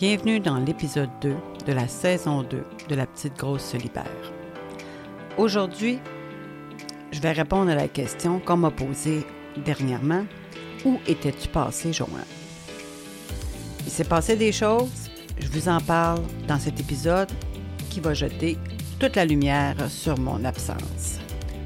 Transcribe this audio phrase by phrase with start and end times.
[0.00, 4.32] Bienvenue dans l'épisode 2 de la saison 2 de La Petite Grosse se libère.
[5.36, 5.98] Aujourd'hui,
[7.12, 9.26] je vais répondre à la question qu'on m'a posée
[9.62, 10.24] dernièrement.
[10.86, 12.24] Où étais-tu passé, Joanne?
[13.84, 17.28] Il s'est passé des choses, je vous en parle dans cet épisode
[17.90, 18.56] qui va jeter
[18.98, 21.18] toute la lumière sur mon absence.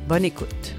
[0.08, 0.74] Bonne écoute.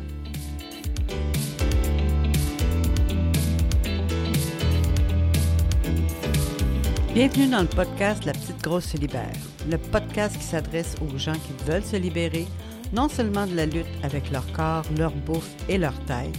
[7.16, 9.32] Bienvenue dans le podcast La Petite Grosse se libère,
[9.72, 12.46] le podcast qui s'adresse aux gens qui veulent se libérer
[12.92, 16.38] non seulement de la lutte avec leur corps, leur bouffe et leur tête,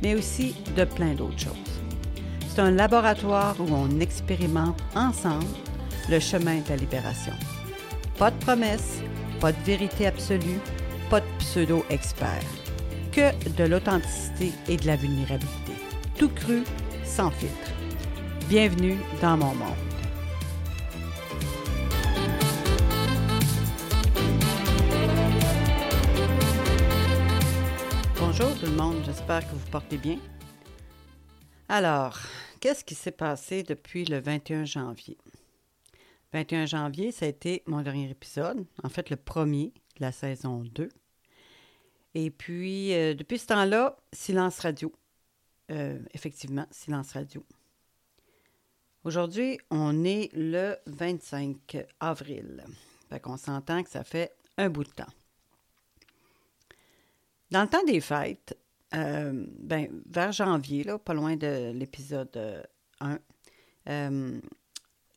[0.00, 1.80] mais aussi de plein d'autres choses.
[2.48, 5.44] C'est un laboratoire où on expérimente ensemble
[6.08, 7.34] le chemin de la libération.
[8.16, 9.00] Pas de promesses,
[9.40, 10.60] pas de vérité absolue,
[11.10, 12.44] pas de pseudo-expert,
[13.10, 15.72] que de l'authenticité et de la vulnérabilité.
[16.16, 16.62] Tout cru,
[17.04, 17.72] sans filtre.
[18.48, 19.91] Bienvenue dans mon monde.
[28.34, 30.18] Bonjour tout le monde, j'espère que vous portez bien.
[31.68, 32.18] Alors,
[32.60, 35.18] qu'est-ce qui s'est passé depuis le 21 janvier?
[36.32, 40.64] 21 janvier, ça a été mon dernier épisode, en fait le premier de la saison
[40.64, 40.88] 2.
[42.14, 44.90] Et puis, euh, depuis ce temps-là, silence radio.
[45.70, 47.44] Euh, effectivement, silence radio.
[49.04, 52.64] Aujourd'hui, on est le 25 avril.
[53.10, 55.12] Fait qu'on s'entend que ça fait un bout de temps.
[57.52, 58.58] Dans le temps des fêtes,
[58.94, 62.66] euh, ben, vers janvier, là, pas loin de l'épisode
[63.00, 63.18] 1,
[63.90, 64.40] euh,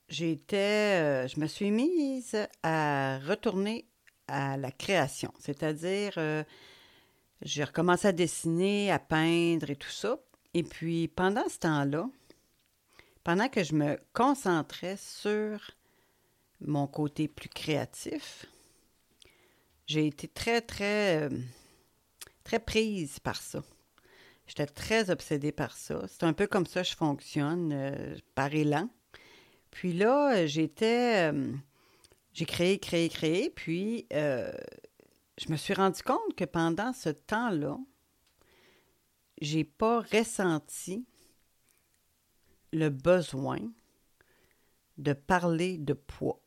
[0.10, 3.86] j'étais, euh, je me suis mise à retourner
[4.28, 6.16] à la création, c'est-à-dire
[7.42, 10.20] j'ai recommencé à dessiner, à peindre et tout ça.
[10.54, 12.10] Et puis pendant ce temps-là,
[13.24, 15.72] pendant que je me concentrais sur
[16.60, 18.46] mon côté plus créatif,
[19.88, 21.30] j'ai été très, très
[22.46, 23.62] très prise par ça.
[24.48, 26.06] J'étais très obsédée par ça.
[26.08, 28.90] C'est un peu comme ça que je fonctionne, euh, par élan.
[29.72, 31.34] Puis là, j'étais.
[31.34, 31.52] Euh,
[32.32, 33.50] j'ai créé, créé, créé.
[33.50, 34.54] Puis euh,
[35.38, 37.78] je me suis rendu compte que pendant ce temps-là,
[39.42, 41.06] j'ai pas ressenti
[42.72, 43.60] le besoin
[44.98, 46.42] de parler de poids,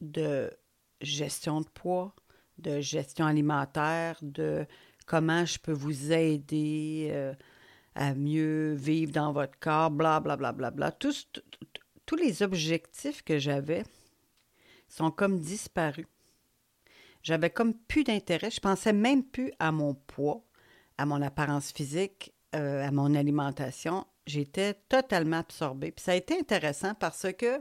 [0.00, 0.50] de
[1.00, 2.14] gestion de poids,
[2.58, 4.66] de gestion alimentaire, de
[5.08, 7.34] comment je peux vous aider euh,
[7.96, 10.92] à mieux vivre dans votre corps, bla bla bla bla bla.
[10.92, 11.26] Tous,
[12.16, 13.84] les objectifs que j'avais
[14.88, 16.06] sont comme disparus.
[17.22, 18.50] J'avais comme plus d'intérêt.
[18.50, 20.44] Je pensais même plus à mon poids,
[20.98, 24.06] à mon apparence physique, euh, à mon alimentation.
[24.26, 25.90] J'étais totalement absorbée.
[25.90, 27.60] Puis ça a été intéressant parce que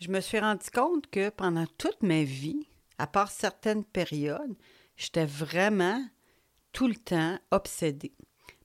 [0.00, 2.68] je me suis rendu compte que pendant toute ma vie,
[2.98, 4.54] à part certaines périodes,
[4.96, 6.04] j'étais vraiment
[6.74, 8.12] tout le temps obsédée.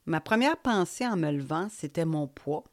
[0.05, 2.63] Ma première pensée en me levant, c'était mon poids.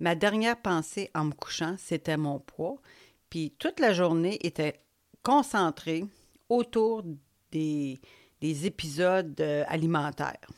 [0.00, 2.80] Ma dernière pensée en me couchant, c'était mon poids.
[3.28, 4.80] Puis toute la journée était
[5.22, 6.04] concentrée
[6.48, 7.04] autour
[7.52, 8.00] des,
[8.40, 10.48] des épisodes euh, alimentaires.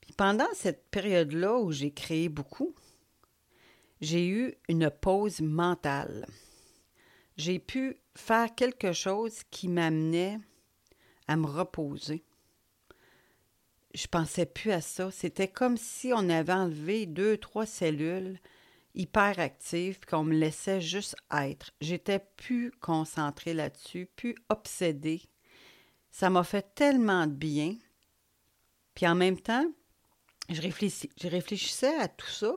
[0.00, 2.74] Puis pendant cette période-là où j'ai créé beaucoup,
[4.00, 6.26] j'ai eu une pause mentale.
[7.36, 10.40] J'ai pu faire quelque chose qui m'amenait
[11.28, 12.24] à me reposer
[13.94, 15.10] je pensais plus à ça.
[15.10, 18.38] C'était comme si on avait enlevé deux, trois cellules
[18.94, 21.72] hyperactives, qu'on me laissait juste être.
[21.80, 25.22] J'étais plus concentrée là-dessus, plus obsédée.
[26.10, 27.76] Ça m'a fait tellement de bien.
[28.94, 29.66] Puis en même temps,
[30.48, 32.54] je, réfléchis, je réfléchissais à tout ça,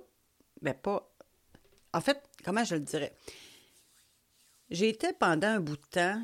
[0.61, 1.11] mais pas.
[1.93, 3.15] En fait, comment je le dirais?
[4.69, 6.21] J'étais pendant un bout de temps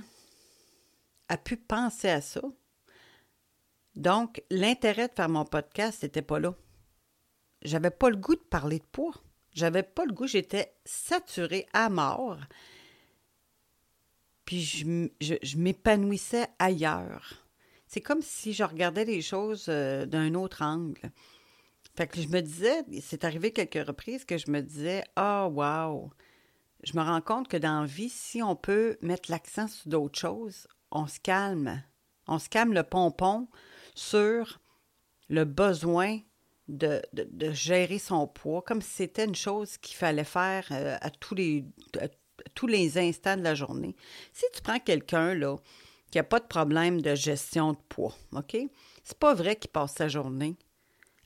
[1.29, 2.41] à plus penser à ça,
[3.95, 6.55] donc, l'intérêt de faire mon podcast, n'était pas là.
[7.61, 9.13] J'avais pas le goût de parler de poids.
[9.53, 12.39] J'avais pas le goût, j'étais saturée à mort.
[14.45, 14.61] Puis
[15.21, 17.45] je, m'épanouissais ailleurs.
[17.87, 21.11] C'est comme si je regardais les choses euh, d'un autre angle.
[21.95, 25.53] Fait que je me disais, c'est arrivé quelques reprises que je me disais, ah, oh,
[25.53, 26.11] wow!
[26.83, 30.19] Je me rends compte que dans la vie, si on peut mettre l'accent sur d'autres
[30.19, 31.83] choses, on se calme.
[32.27, 33.47] On se calme le pompon,
[33.95, 34.59] sur
[35.29, 36.19] le besoin
[36.67, 37.01] de,
[37.51, 42.97] gérer son poids, comme si c'était une chose qu'il fallait faire euh, à, tous les,
[42.97, 43.95] instants de la journée.
[44.31, 45.57] Si tu prends quelqu'un là,
[46.11, 48.55] qui n'a pas de problème de gestion de poids, OK?
[49.03, 50.55] C'est pas vrai qu'il passe sa journée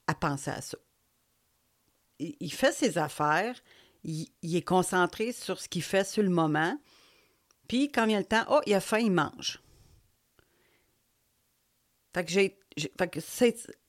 [0.07, 0.77] à penser à ça.
[2.19, 3.55] Il, fait ses affaires,
[4.03, 6.79] il, est concentré sur ce qu'il fait sur le moment.
[7.67, 9.61] Puis, quand vient le temps, oh, il a faim, il mange.
[12.13, 12.57] Fait que j'ai.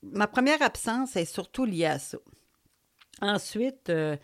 [0.03, 2.19] ma première absence est surtout liée à ça.
[3.21, 4.17] Ensuite, euh,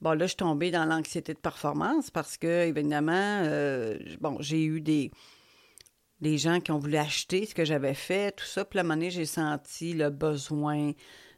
[0.00, 3.12] bon, là, je suis tombée dans l'anxiété de performance parce que, évidemment,
[3.44, 5.10] euh, bon, j'ai eu des,
[6.20, 8.64] des gens qui ont voulu acheter ce que j'avais fait, tout ça.
[8.64, 10.92] Puis à un moment donné, j'ai senti le besoin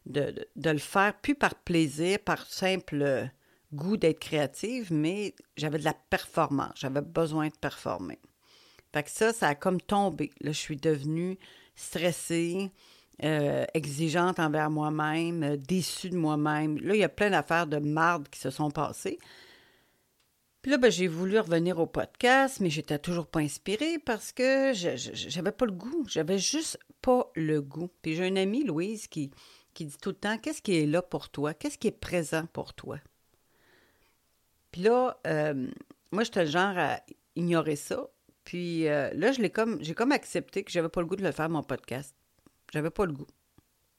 [0.06, 3.31] de, le faire, plus par plaisir, par simple
[3.72, 6.72] goût d'être créative, mais j'avais de la performance.
[6.76, 8.19] J'avais besoin de performer.
[8.93, 10.31] Fait que ça, ça a comme tombé.
[10.40, 11.38] Là, je suis devenue
[11.79, 12.71] stressée,
[13.25, 16.79] euh, exigeante envers moi-même, euh, déçue de moi-même.
[16.79, 19.19] Là, il y a plein d'affaires de marde qui se sont passées.
[20.61, 24.73] Puis là, ben, j'ai voulu revenir au podcast, mais j'étais toujours pas inspirée parce que
[24.75, 26.05] j'avais pas le goût.
[26.09, 27.89] J'avais juste pas le goût.
[28.03, 29.31] Puis j'ai une amie, Louise, qui,
[29.73, 31.55] qui dit tout le temps Qu'est-ce qui est là pour toi?
[31.55, 32.99] Qu'est-ce qui est présent pour toi?
[34.73, 35.69] Puis là, euh,
[36.11, 37.01] moi, j'étais le genre à
[37.37, 38.09] ignorer ça.
[38.49, 41.23] Puis euh, là, je l'ai comme, j'ai comme accepté que j'avais pas le goût de
[41.23, 42.17] le faire, mon podcast.
[42.73, 43.27] J'avais pas le goût.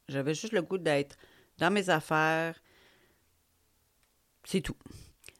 [0.07, 1.17] J'avais juste le goût d'être
[1.59, 2.59] dans mes affaires.
[4.43, 4.75] C'est tout.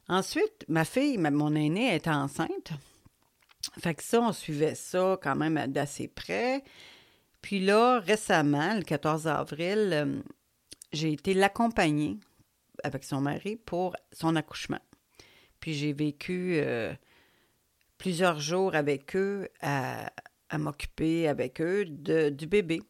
[0.10, 2.70] Ensuite, ma fille, mon aînée, était enceinte.
[3.80, 6.64] Fait que ça, on suivait ça quand même d'assez près.
[7.42, 10.22] Puis là, récemment, le 14 avril, euh,
[10.94, 12.20] j'ai été l'accompagner
[12.84, 14.82] avec son mari pour son accouchement.
[15.60, 16.94] Puis j'ai vécu euh,
[18.00, 20.10] plusieurs jours avec eux à,
[20.58, 22.82] m'occuper avec eux du bébé.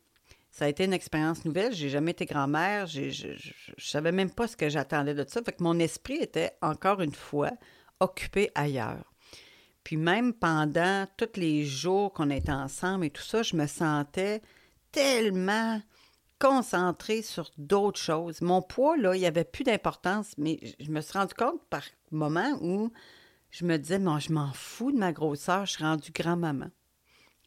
[0.50, 1.74] Ça a été une expérience nouvelle.
[1.74, 2.88] J'ai jamais été grand-mère.
[2.88, 3.36] Je ne
[3.78, 5.42] savais même pas ce que j'attendais de ça.
[5.44, 7.52] Fait mon esprit était encore une fois
[8.00, 9.14] occupé ailleurs.
[9.84, 14.42] Puis même pendant tous les jours qu'on était ensemble et tout ça, je me sentais
[14.92, 15.82] tellement
[16.40, 18.42] concentrée sur d'autres choses.
[18.42, 21.84] Mon poids, là, il n'y avait plus d'importance, mais je me suis rendu compte par
[22.12, 22.92] moment où
[23.52, 26.70] je me disais, moi, je m'en fous de ma grosseur, je suis rendue grand-maman.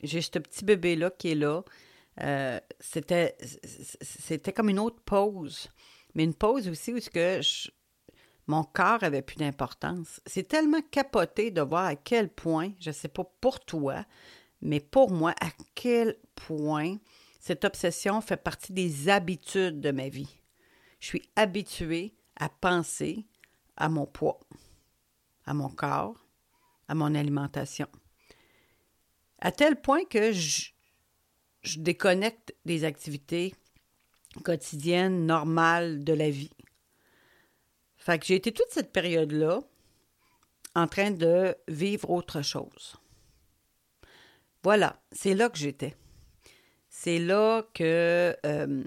[0.03, 1.63] J'ai ce petit bébé-là qui est là.
[2.21, 3.37] Euh, c'était,
[4.01, 5.69] c'était comme une autre pause,
[6.15, 7.41] mais une pause aussi où que
[8.47, 10.21] mon corps avait plus d'importance.
[10.27, 14.05] C'est tellement capoté de voir à quel point, je ne sais pas pour toi,
[14.61, 16.97] mais pour moi, à quel point
[17.41, 20.39] cette obsession fait partie des habitudes de ma vie.
[21.01, 23.27] Je suis habituée à penser
[23.77, 24.39] à mon poids,
[25.47, 26.27] à mon corps,
[26.89, 27.89] à mon alimentation.
[29.39, 30.71] À tel point que je,
[31.77, 33.55] déconnecte des activités
[34.45, 36.57] quotidiennes, normales de la vie.
[37.97, 39.61] Fait que j'ai été toute cette période-là
[40.75, 42.97] en train de vivre autre chose.
[44.63, 45.97] Voilà, c'est là que j'étais.
[46.89, 48.85] C'est là que euh,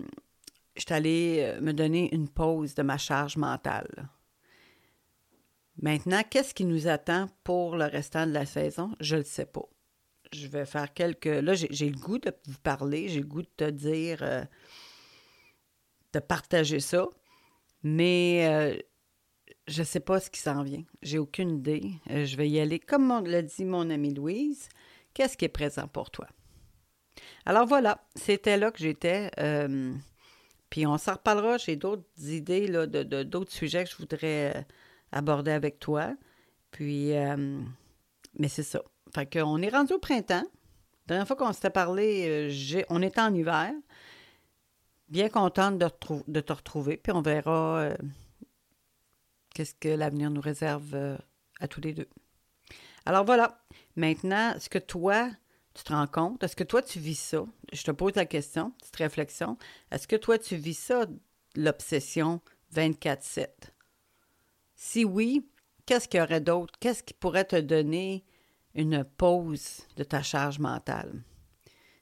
[0.76, 4.10] je allée euh, me donner une pause de ma charge mentale.
[5.82, 8.96] Maintenant, qu'est-ce qui nous attend pour le restant de la saison?
[9.00, 9.68] Je ne le sais pas
[10.36, 11.26] je vais faire quelques.
[11.26, 14.44] Là, j'ai le goût de vous parler, j'ai le goût de te dire, euh,
[16.14, 17.08] de partager ça,
[17.84, 18.78] mais euh,
[19.68, 20.84] je ne sais pas ce qui s'en vient.
[21.02, 21.92] J'ai aucune idée.
[22.10, 24.70] Euh, je vais y aller, comme l'a dit mon amie Louise.
[25.14, 26.28] Qu'est-ce qui est présent pour toi?
[27.46, 29.32] Alors voilà, c'était là que j'étais.
[30.70, 31.58] puis on s'en reparlera.
[31.58, 34.66] J'ai d'autres idées de d'autres sujets que je voudrais
[35.16, 36.14] aborder avec toi.
[36.72, 37.14] Puis,
[38.38, 38.82] mais c'est ça.
[39.14, 40.44] Fait qu'on est rendu au printemps.
[41.08, 43.72] La dernière fois qu'on s'était parlé, euh, on était en hiver.
[45.08, 47.98] Bien contente de, te retrouver, puis on verra euh,
[49.54, 51.16] qu'est-ce que l'avenir nous réserve euh,
[51.60, 52.10] à tous les deux.
[53.06, 53.64] Alors voilà,
[53.96, 55.30] maintenant, est-ce que toi,
[55.76, 56.44] tu te rends compte?
[56.44, 57.46] Est-ce que toi, tu vis ça?
[57.72, 59.60] Je te pose la question, petite réflexion.
[59.92, 61.06] Est-ce que toi, tu vis ça,
[61.56, 62.42] l'obsession
[62.74, 63.48] 24-7?
[64.76, 65.50] Si oui,
[65.86, 66.74] qu'est-ce qu'il y aurait d'autre?
[66.80, 68.26] Qu'est-ce qui pourrait te donner
[68.74, 71.24] une pause de ta charge mentale?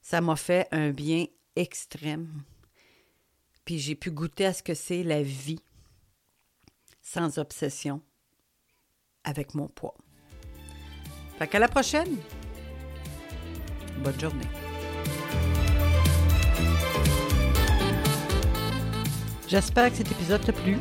[0.01, 1.25] Ça m'a fait un bien
[1.55, 2.41] extrême.
[3.63, 5.61] Puis j'ai pu goûter à ce que c'est la vie
[7.01, 8.01] sans obsession
[9.23, 9.95] avec mon poids.
[11.37, 12.17] Fait qu'à la prochaine.
[13.99, 14.47] Bonne journée.
[19.47, 20.77] J'espère que cet épisode t'a plu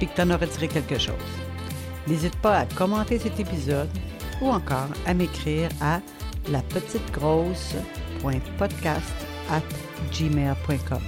[0.00, 1.14] et que tu en aurais tiré quelque chose.
[2.06, 3.90] N'hésite pas à commenter cet épisode
[4.40, 6.00] ou encore à m'écrire à
[6.50, 9.14] la petite grosse.podcast
[9.50, 9.62] at
[10.12, 11.02] gmail.com.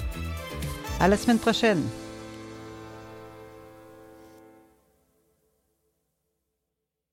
[1.00, 1.99] À la semaine prochaine!